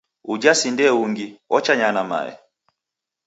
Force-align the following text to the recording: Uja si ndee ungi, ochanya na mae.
Uja 0.33 0.51
si 0.59 0.69
ndee 0.71 0.89
ungi, 1.03 1.27
ochanya 1.55 1.89
na 1.95 2.03
mae. 2.11 2.33